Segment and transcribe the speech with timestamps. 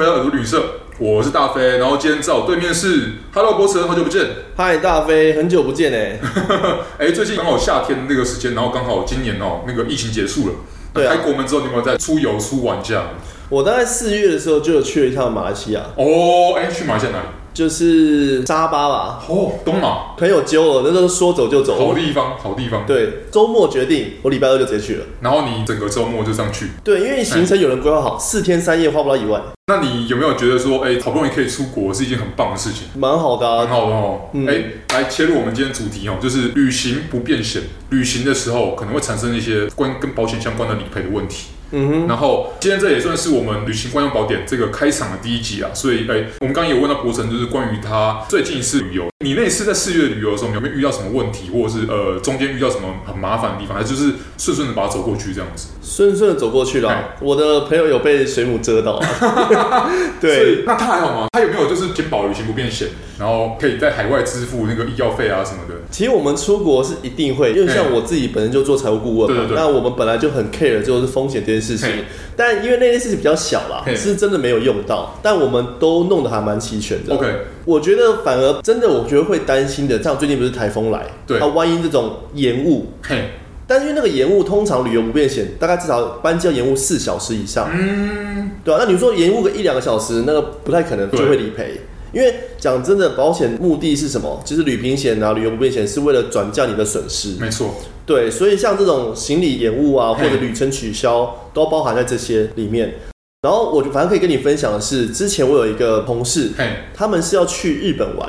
[0.00, 0.64] 欢迎回到耳朵旅社，
[0.98, 1.76] 我是大飞。
[1.76, 4.28] 然后今天在我对面是，Hello 博成，好久不见。
[4.56, 6.18] 嗨，大飞，很久不见哎。
[6.96, 10.54] 哎，最近刚好夏天那个时间，然后刚好今年哦，那个疫情结束了，
[10.94, 13.08] 对啊，开国门之后，你有没有在出游出玩这样？
[13.50, 15.82] 我大概四月的时候就有去了一趟马来西亚。
[15.96, 17.26] 哦，哎，去马来西亚哪里？
[17.52, 19.22] 就是沙巴吧。
[19.28, 20.14] 哦，东马。
[20.16, 21.78] 朋友揪我，那时候说走就走。
[21.78, 22.84] 好地方，好地方。
[22.86, 25.04] 对，周末决定，我礼拜二就直接去了。
[25.20, 26.68] 然后你整个周末就上去？
[26.84, 29.42] 对，因为行程有人规划好，四天三夜花不到一万。
[29.66, 32.88] 那你有没有觉得说，哎，好不容易可以出国，是一件很棒的事情？
[32.96, 34.20] 蛮好的，啊，很好的哦。
[34.32, 37.62] 哎、嗯，来切入我们今天主题哦，就是旅行不便险。
[37.90, 41.48] 旅行的时候可能会产生一些关跟保险相关的理赔的问题。
[41.72, 42.06] 嗯哼。
[42.06, 45.70] 然后今天这也算是我们旅行惯用宝典这个开场的第一集啊。
[45.74, 49.08] 所以，哎，我们刚刚有问到博成，就是关于他最近一次旅游。
[49.22, 55.68] 你那次在四月旅游的时候，你有没有遇到什么问题，或者是呃中间遇到什么很麻烦的地方，还是就是顺顺的把它走过去这样子？
[55.82, 57.16] 顺顺的走过去了。
[57.20, 59.90] 我的朋友有被水母蛰到啊。
[60.20, 61.26] 对，那他还好吗？
[61.32, 65.74] 他有没有就是健保旅行不便险，然后可以在海外支付那个医药费啊什么的？
[65.90, 71.88] 其实我们出国是一定会，因为像我自己本身就做财务顾问嘛，对对对，那我们本来就很 care 就是风险这件事情。
[72.36, 77.14] 但因为那件事情比较小啦，是真的没有用到，但我们都弄得还蛮齐全的。
[77.14, 77.26] OK，
[77.66, 83.30] 我觉得反而真的，我觉得会担心的，像最近不是台风来，对，它万一这种延误，嘿，
[83.66, 91.80] 但因为那个延误，通常旅游不便险，大概至少班机要延误四小时以上，嗯，对啊，那你说延误个一两个小时，那个不太可能就会理赔。
[92.12, 94.40] 因为讲真的，保险目的是什么？
[94.44, 97.36] 其实旅平险啊、旅游不便险是为了转嫁你的损失。
[97.40, 97.74] 没错。
[98.06, 102.94] 对，所以像这种行李延误啊，或者旅程取消，都包含在这些里面。
[103.42, 106.50] 然后我反正可以跟你分享的是，之前我有一个同事，
[106.92, 108.28] 他们是要去日本玩，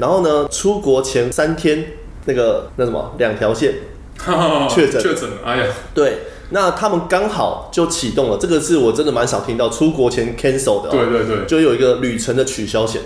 [0.00, 1.84] 然后呢，出国前三天，
[2.26, 3.74] 那个那什么两条线
[4.68, 6.18] 确诊，确诊，哎呀，对。
[6.50, 10.90] 那他们刚好就启动了，这个是我真的蛮少听到出国前 cancel 的喔。
[10.90, 13.00] 对对对，就有一个旅程的取消险，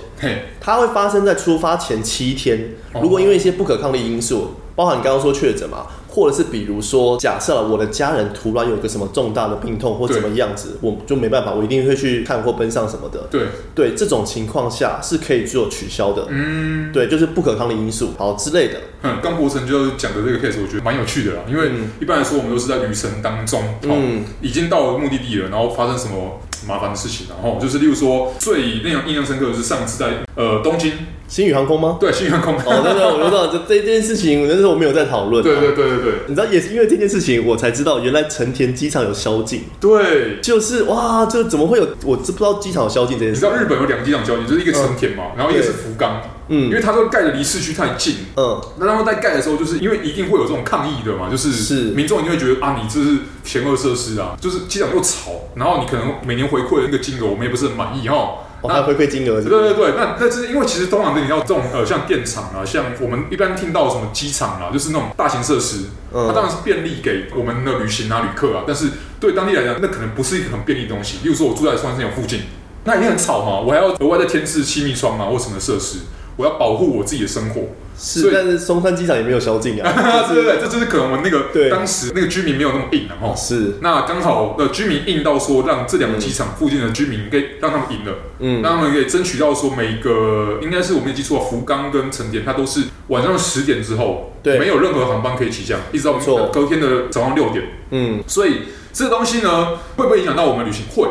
[0.60, 2.75] 它会发生在出发前七天。
[3.00, 5.87] 如果因为一些不可抗力因素，包含你刚刚说确诊嘛。
[6.14, 13.26] 或者是比如说，假设我的家人突然有一个什么重大的病痛或怎么样子，我就没办法，我一定会去看或奔上什么的。
[13.28, 16.26] 对对，这种情况下是可以做取消的。
[16.28, 18.80] 嗯，对，就是不可抗力因素，好之类的。
[19.02, 21.41] 嗯，刚博成就讲的这个 case，我觉得蛮有趣的啦。
[21.48, 30.92] 因为一般来说，我们都是在旅程当中，嗯，已经到了目的地了，然后发生什么麻烦的事情，然后就是例如说最令人印象深刻的是上次在呃东京。
[31.34, 31.96] 星宇航空吗？
[31.98, 32.54] 对，新宇航空。
[32.54, 35.42] 哦，对对，我知道这这件事情，那时候我没有在讨论。
[35.42, 39.64] 对对对对对，你知道，也是因为这件事情，我才知道原来成田机场有宵禁。
[39.80, 41.88] 对，就是哇，这怎么会有？
[42.04, 43.40] 我知不知道机场有宵禁这件事。
[43.40, 46.22] 你知道日本有两个机场宵禁，就是一个成田嘛，然后一个是福冈。
[46.46, 48.26] 嗯，因为它都盖的离市区太近。
[48.36, 58.44] 嗯，那他们在盖的时候，就是因为一定会有这种抗议的嘛，就是是民众一定会觉得啊，你这是嫌恶设施啊，就是机场又吵，然后你可能每年回馈的那个金额，我们也不是很满意哈。
[58.69, 59.48] 他回馈金额是？
[59.48, 68.88] 对对对，那那是因为其实通常你要这种呃，像电厂啊，像我们一般听到什么机场啊，就是那种大型设施，它当然是便利给我们的旅行啊、旅客啊，但是
[69.20, 71.19] 对当地来讲，那可能不是一个很便利的东西。
[71.22, 72.42] 例如说，我住在双山有附近，
[72.84, 75.98] 那一定很吵嘛，我还要额外再添置气密窗啊或什么设施，
[76.36, 77.62] 我要保护我自己的生活。
[77.96, 80.26] 是，但是松山机场也没有宵禁啊。
[80.28, 96.14] 对 对对，这就是可能我们那个当时那个居民没有那么硬然后是，那刚好呃居民硬到说让这两个机场附近的居民给让他们赢了，嗯，让他们可以争取到说每一个应该是我没记错，福冈跟成田它都是晚上十点之后，对，没有任何航班可以起降，一直到
[96.48, 98.62] 隔天的早上六点，嗯，所以
[98.92, 100.84] 这个东西呢会不会影响到我们旅行？
[100.96, 101.08] 会。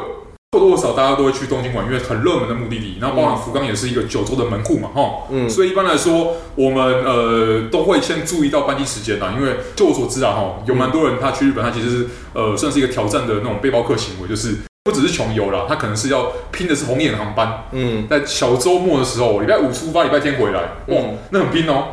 [0.54, 2.98] 或多或少，大家都会去东京玩，因为很热门的目的地。
[3.02, 5.24] 然后，包含福冈也是一个九州的门户嘛，哈。
[5.32, 5.50] 嗯。
[5.50, 17.64] 所以一般来说，我们呃都会先注意到班机时间呐，因为就我所知啊，哈，有蛮多人他去日本，他其实是呃算是一个挑战的那种背包客行为，就是不只是穷游啦，他可能是要拼的是红眼航班。
[17.72, 18.08] 嗯。
[18.08, 21.02] 在小周末的时候，礼拜五出发，礼拜天回来，哇，
[21.32, 21.86] 那很拼哦。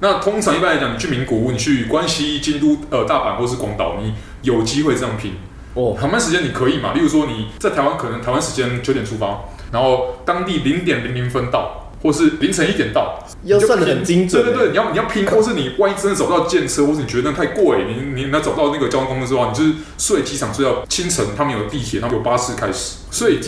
[0.00, 5.32] 那通常一般来讲，你去名古屋，你去关西、京都、呃大阪或是广岛，你有机会这样拼。
[5.74, 6.92] 哦，航班时间你可以嘛？
[6.92, 14.42] 例如说你在台湾，可能台湾时间九点出发，然后当地零点零零分到，或是凌晨一点到，要算的很精准。
[14.42, 22.96] 对对对，你要你要拼， 或是你万一真的找不到建车，或是你觉得那太贵，你你那找不到那个交通工具的话，你就是睡机场睡到清晨，他们有地铁，他们有巴士开始。
[23.10, 23.40] 所以，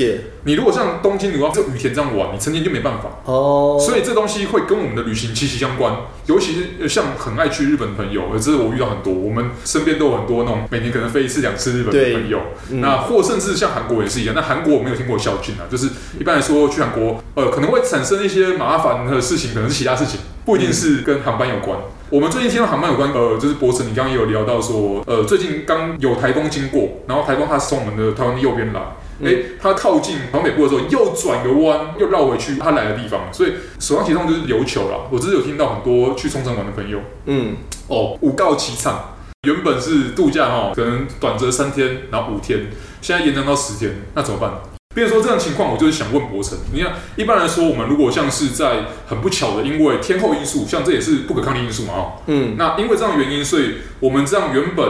[0.45, 3.79] 你如果像东京，你要这雨田这样玩，你成天就没办法哦。
[3.79, 5.95] 所以这东西会跟我们的旅行息息相关，
[6.27, 12.41] 尤其是像很爱去日本的朋友，这是我遇到很多，我们身边都有很多那种每年可能飞一次两次日本的朋友。
[12.71, 21.79] 嗯、那或甚至像韩国也是一样，那韩国我没有听过孝敬啊，就是一般来说去韩国，呃，可能会产生一些麻烦的事情，可能是其他事情，不一定是跟航班有关。
[21.79, 28.81] 嗯、我们最近听到航班有关，呃，就是博成，你刚刚也有聊到说，呃，最近刚有台风经过，然后台风它是从我们的台湾的右边来。
[29.25, 33.21] 哎，他靠近往北部的时候，又转个弯，又绕回去他来的地方。
[33.33, 34.99] 所以首当其冲就是琉球啦。
[35.11, 37.57] 我只是有听到很多去冲绳玩的朋友，嗯，
[37.89, 42.69] 哦，五告齐唱，原本是度假哈，可能短则三天，然后五天，
[43.01, 44.51] 现在延长到十天，那怎么办？
[44.93, 54.85] 比如说这样情况，我就是想问博成，你看一般来说，我们如果像是在很不巧的，因为天候因素，像这也是不可抗力因素嘛，哦，嗯，那因为这样的原因，所以我们这样原本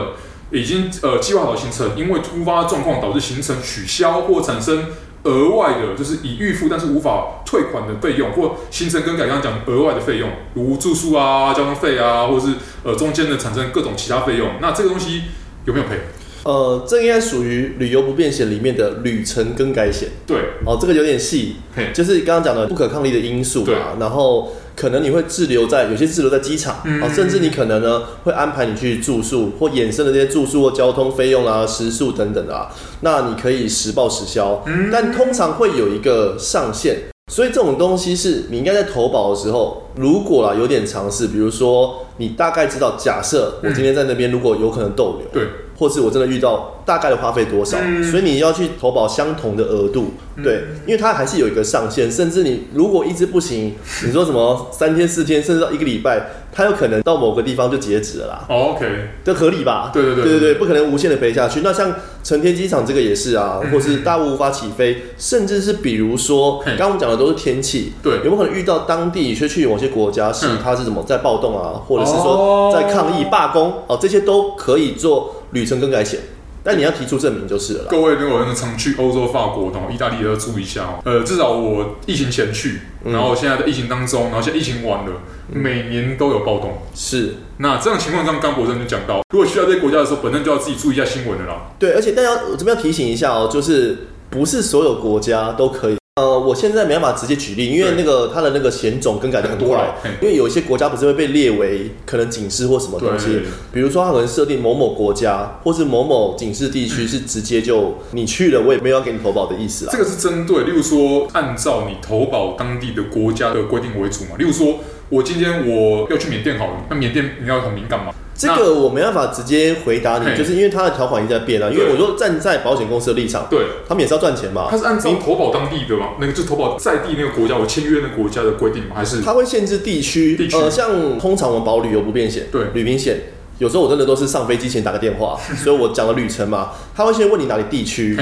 [0.50, 4.86] 已经呃计划好行程，因为突发状况导致行程取消或产生
[5.22, 15.22] 额外的，就是已预付但是无法退款的费用，或行程更改，刚刚讲额外的费用，如住宿啊、交通费啊，或者是呃中间的产生各种其他费用，那这个东西
[15.66, 15.96] 有没有赔？
[16.42, 20.08] 呃，这应该属于旅游不便险里面的旅程更改险。
[20.26, 21.56] 对，哦，这个有点细，
[21.92, 23.74] 就是刚刚讲的不可抗力的因素嘛。
[24.00, 24.50] 然后
[24.80, 32.70] 可能你会滞留在有些滞留在机场，嗯、甚至你可能呢会安排你去住宿或衍生的这些住宿或交通费用啊、食宿等等啊，
[33.02, 36.96] 那你可以实报实销，嗯、但通常会有一个上限。
[37.30, 45.48] 所以这种东西是你应该在投保的时候，如果啦有点尝试，比如说你大概知道，假设我今天在那边如果有可能逗留，对，
[45.80, 50.12] 或是我真的遇到大概的花费多少，嗯、所以你要去投保相同的额度，
[50.44, 53.74] 对，因为它还是有一个上限，甚至你如果一直不行，
[54.04, 56.26] 你说什么三天四天，甚至到一个礼拜。
[56.52, 58.44] 它有可能到某个地方就截止了啦。
[58.48, 58.84] Oh, OK，
[59.22, 59.92] 这合理吧？
[59.94, 61.60] 对对对，对对对，不可能无限的赔下去。
[61.62, 61.94] 那像
[62.24, 76.20] 成田机场这个也是啊，或是大雾无法起飞，嗯、甚至是比如说，刚刚我们讲的都是天气，对，有没有可能遇到当地却去某些国家是它是怎么在暴动啊，或者是说在抗议罢工哦，这些都可以做旅程更改险。
[76.62, 77.84] 但你要提出证明就是了。
[77.88, 81.00] 各位如果常去欧洲、法国、然后意大利也要注意一下哦。
[81.06, 85.12] 呃，至少我疫情前去，然后现在在疫情当中，然后现在疫情完了，
[85.48, 86.82] 每年都有暴动。
[86.94, 87.36] 是。
[87.56, 91.70] 那这样情况，刚刚博生就讲到，如果去到这些国家的时候，本身就要自己注意一下新闻的啦。
[91.78, 93.96] 对，而且大家我这边要提醒一下哦，就是
[94.28, 95.99] 不是所有国家都可以。
[96.16, 103.42] 呃，我现在没办法直接举例，因为那个它的那个险种更改的很快，因为有一些国家不是会被列为可能警示或什么东西，
[103.72, 109.90] 比如说它可能设定某某国家或是某某警示地区是直接就你去了，我也没有要给你投保的意思啊。
[109.92, 114.80] 这个是针对，例如说按照你投保当地的国家的规定为主嘛，例如说
[115.10, 118.12] 我今天我要去缅甸好了，那缅甸你要很敏感吗。
[118.32, 121.68] 这个我没办法直接回答你，就是因为它的条款一直在变啊。
[121.68, 124.68] 因为我说站在保险公司的立场，对，他们也是要赚钱嘛。
[124.70, 128.94] 他是按照投保当地的嘛，那个就投保在地那个国家，我签约那个国家的规定吗？
[128.94, 129.20] 还是？
[129.20, 133.18] 他会限制地区，地区呃，像通常我们保旅游不便险，对，旅行险，
[133.58, 138.16] 有时候我真的都是上飞机前打个电话， 所以我讲了旅程嘛，他会先问你哪里地区，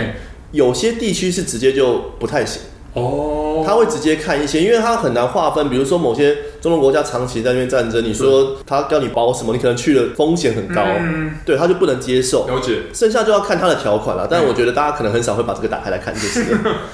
[0.53, 2.63] 有些地区是直接就不太行。
[2.95, 5.69] 哦，他会直接看一些，因为他很难划分。
[5.69, 6.37] 比如说某些
[6.69, 12.47] 中东国家长期在那边战争，你说他叫你保什么，你可能去了风险很高，嗯、对，他就不能接受。
[12.47, 12.81] 了解。
[12.93, 14.29] 剩下就要看他的条款了。
[14.31, 16.45] 但我觉得大家可能很少会把这个打开来看，就是。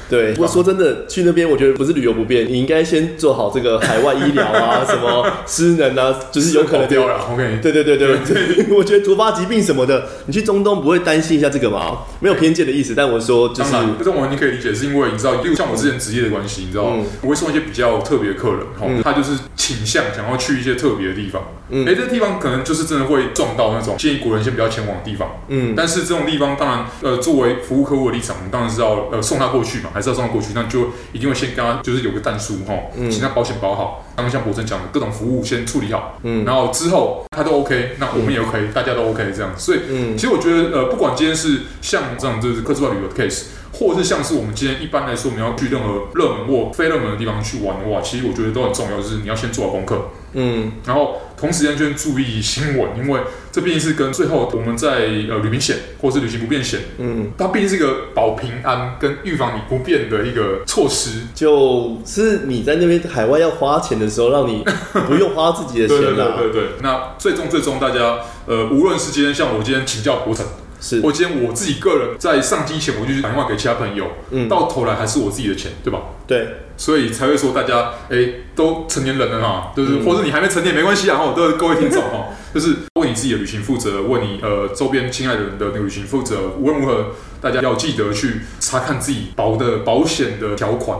[0.09, 0.33] 对。
[0.35, 7.19] 不过说真的，去那边我觉得不是旅游不便，你应该先做好这个海外医疗啊， 什么失能啊，就是有可能掉了。
[7.35, 7.59] OK。
[7.61, 11.99] 对对对对对， 我觉得突发疾病什么的，你去中东不会担心一下这个吗？
[12.21, 19.33] 没有偏见的意思，但我说就是，这种完全可以理解，是因为你知道，就像我之前职业的关系，你知道，嗯、我会送一些比较特别的客人，哈、嗯，他就是
[19.65, 43.45] 倾向想要去一些特别的地方，嗯，哎，这个地方可能就是真的会撞到那种建议国人先不要前往的地方，嗯，但是这种地方当然，呃，作为服务客户的立场，我们当然是要呃送他过去嘛，还是要送他过去，那就一定会先跟他就是有个但书，哈，嗯，请他保险保好，刚刚像博成讲的各种服务先处理好，嗯，然后之后他都 OK，那我们也 OK，、嗯、大家都 OK 这样，所以，嗯，其实我觉得，呃，不管今天是像这样就是客制化旅游的 case。
[43.75, 64.65] 或者是像是我们今天一般来说，我们要去任何热门或非热门的地方去玩的话，其实我觉得都很重要，就是你要先做好功课，嗯，然后同时间就注意新闻，因为这毕竟是跟最后我们在呃旅行险或是旅行不便险，嗯，它毕竟是一个保平安跟预防你不便的一个措施，就是你在那边海外要花钱的时候，让你
[65.07, 70.45] 不用花自己的钱啦， 对对对对，那最终最终大家呃，无论是今天像我今天请教国成。
[70.85, 71.01] 是。
[71.03, 76.01] 我今天我自己个人在上机前，我就去打电话给其他朋友，嗯，到头来还是我自己的钱，对吧？
[76.27, 87.07] 对，所以才会说大家，哎、欸，都成年人了嘛，就是，嗯、或者你还没成年没关系啊，哈，都各位听众哈， 就是为你自己的旅行负责，为你呃周边亲爱的人的那个旅行负责，无论如何，
[87.41, 90.99] 大家要记得去查看自己保的保险的条款，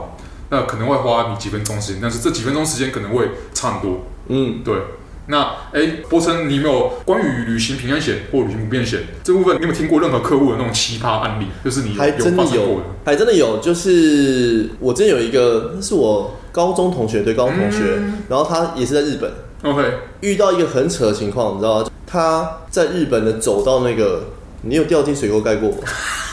[0.49, 4.75] 那可能会花你几分钟时间，但是这几分钟时间可能会差很多，嗯，对。
[5.27, 11.47] 那哎，波森，你有没有关于旅行平安险或旅行不便险这部分，你有没有听过任何客户的那种奇葩案例？
[11.63, 19.31] 就是你还真的有，还真的有，就是我真有一个，那是我高中同学，对高中同学，嗯、然后他也是在日本
[19.63, 21.89] ，OK，遇到一个很扯的情况，你知道吗？
[22.05, 24.25] 他在日本的走到那个，
[24.61, 25.77] 你有掉进水沟盖过吗？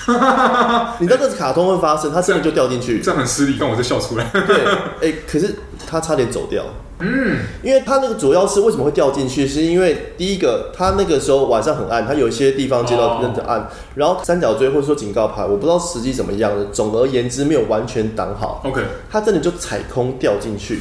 [1.01, 4.31] 你知道这是卡通会发生，他真的就掉进去，这样很失礼，但我就笑出来。
[4.33, 4.57] 对，
[5.01, 5.55] 哎、欸，可是
[5.87, 6.63] 他差点走掉。
[7.05, 13.67] 嗯，因为他那个主要是为什么会掉进去，是因为第一个，他那个时候晚上很暗，他有一些地方接到真的暗，哦、
[13.97, 16.67] 然后三角锥或者说警告牌，我不知道实际怎么样的。
[16.67, 18.63] 总而言之，没有完全挡好。
[18.65, 18.81] OK，
[19.11, 20.79] 他真的就踩空掉进去。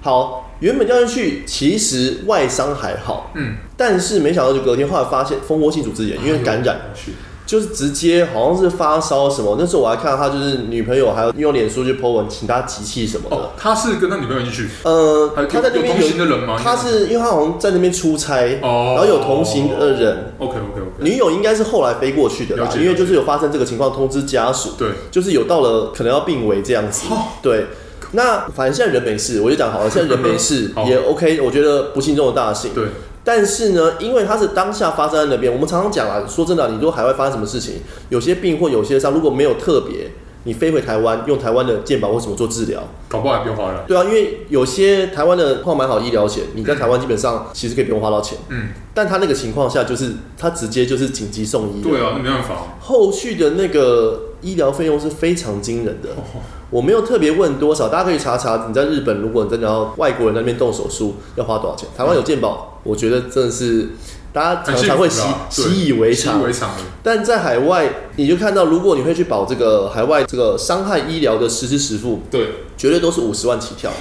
[0.00, 6.78] 好，原本掉进去其实外伤还好，嗯，但是没想到就隔天后来发现蜂窝性组织炎，因为感染。
[7.46, 13.36] 就是直接好像是发烧什么，那时候我还看到他就是女朋友，还有用脸书去 po 文，请他集气什么的。
[13.36, 14.68] 哦，他是跟他女朋友一起去？
[14.82, 16.60] 呃，他在那边有，有同行的人吗？
[16.60, 20.34] 他是因为他好像在那边出差，哦，然后有同行的人。
[20.38, 20.90] OK OK OK。
[20.98, 24.70] 女友应该是后来飞过去的啦，因为就是有发生这个情况，通知家属。
[24.76, 27.06] 对，就是有到了可能要病危这样子。
[27.10, 27.66] 哦、对，
[28.12, 32.74] 那反正现在人没事，我就讲好了，现在人没事 也 OK，我觉得不幸中的大幸。
[32.74, 32.86] 对。
[33.26, 40.12] 但是呢，因为它是当下发生在那边，我们常常讲啊，说真的，你如果海外发生什么事情，有些病或有些伤，如果没有特别，
[40.44, 43.84] 你飞回台湾用台湾的健保或什么做治疗，搞不好还不用花了。
[43.88, 48.38] 对啊，因为有些台湾的话买好医疗险，你在台湾基本上其实可以不用花到钱。
[48.48, 48.68] 嗯。
[48.94, 51.82] 但他那个情况下，就是他直接就是紧急送医。
[51.82, 52.76] 对啊，那没办法。
[52.78, 56.10] 后续的那个医疗费用是非常惊人的。
[56.70, 58.66] 我没有特别问多少，大家可以查查。
[58.66, 61.88] 你在日本，如果你真的要外国人那边动手术，要花多少钱？
[61.96, 63.90] 台湾有健保，我觉得真的是
[64.32, 66.40] 大家常常会习习以为常。
[67.02, 73.92] 但在海外，你就看到，如果你会去保这个海外这个伤害医疗的实支实付，对，绝对都是五十万起跳。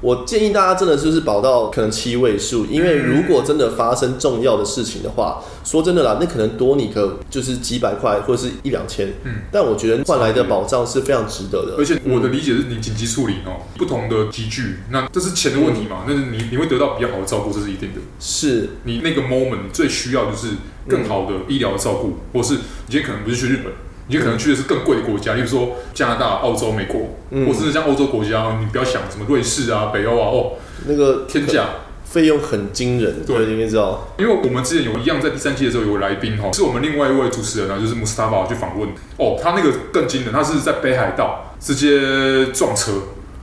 [0.00, 11.74] 我建议大家真的就是保到可能七位数，因为如果真的发生重要的事情的话，说真的啦，那可能多你个就是几百块或者是一两千，嗯，但我觉得换来的保障是非常值得的。
[11.76, 16.04] 而且我的理解是你紧急处理哦，不同的急剧，那这是钱的问题嘛？
[16.08, 18.00] 那是你你会得到比较好的照顾，这是一定的。
[18.18, 20.54] 是你那个 moment 最需要就是
[20.88, 23.70] 更好的医疗照顾，或是你今天可能不是去日本。
[24.10, 30.52] 你可能去的是更贵的国家，例如说加拿大、澳洲、美国，嗯、或是像欧洲国家，你不要想什么瑞士啊、北欧啊，哦，
[30.86, 31.66] 那个天价，
[32.04, 33.24] 费用很惊人。
[33.24, 34.08] 对，你知道。
[34.18, 38.88] 因为我们之前有一样在第三季的时候有个来宾哈，是我们另外一位主持人啊，就是 Mustafa 去访问。
[39.16, 42.92] 哦，他那个更惊人，他是在北海道直接撞车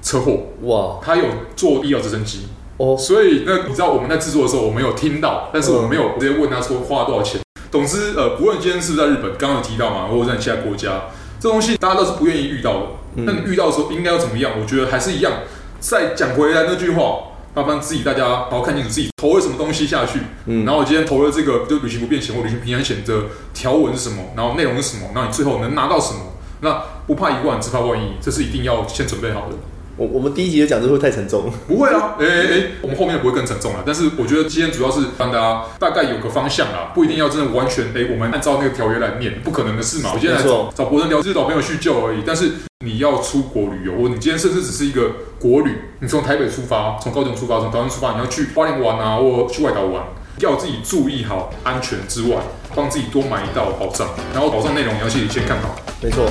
[0.01, 0.47] 车祸。
[0.63, 0.99] 哇！
[1.01, 1.23] 他有
[1.55, 2.47] 坐医疗直升机
[2.77, 7.39] 哦，所以那你知道我们在制作的时候，我没有听到，但是我们没有直接问他说花了多少钱。
[7.71, 11.01] 总之，呃，不论今天是不是在日本，刚刚有提到嘛，或者在其他国家，
[11.39, 12.85] 这东西大家都是不愿意遇到的。
[13.15, 14.53] 那你遇到的时候应该要怎么样？
[14.59, 15.33] 我觉得还是一样。
[15.79, 17.19] 再讲回来那句话，
[17.53, 20.19] 麻烦自己大家好好看清楚自己投了什么东西下去。
[20.45, 26.19] 嗯，然后我今天投了这个，就旅行不便险或旅行平安险的条文是什么，然后内容是什么，然后你最后能拿到什么？
[26.61, 29.55] 那不怕一万，只怕万一，这是一定要先准备好的。
[29.97, 33.83] 我我们第一集就讲这会太沉重，不会啊，哎哎哎，我们后面不会更沉重了。
[33.83, 40.11] 但是我觉得今天主要是帮大家大概有个方向啦，不一定要真的完全哎，我们按照那个条约来念，不可能的事嘛。
[40.13, 42.21] 我今天来找找博人聊，就是找朋友叙旧而已。
[42.25, 42.51] 但是
[42.85, 50.03] 你要出国旅游，或你今天甚至只是一个国旅，你从台北出发，从高雄出发，从台湾出发，你要去花莲玩啊，或去外岛玩，
[50.37, 52.37] 要自己注意好安全之外，
[52.75, 55.75] 帮自己多买一道保障，然后保障内容你要自己先看好。
[56.03, 56.29] 没错。